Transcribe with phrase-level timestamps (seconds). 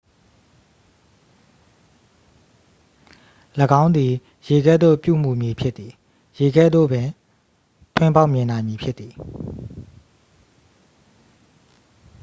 [3.81, 4.11] """၎င်းသည်
[4.47, 5.91] ရေကဲ့သို့ ပြုမူမည်ဖြစ်သည်။
[6.39, 7.07] ရေကဲ့သို့ပင်
[7.95, 9.13] ထွင်းဖောက်မြင်နိုင်မည်ဖြစ်သည်။